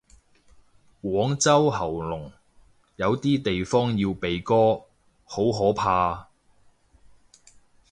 [1.03, 2.31] 廣州喉嚨，
[2.95, 4.85] 有啲地方要鼻哥，
[5.25, 6.29] 好可怕。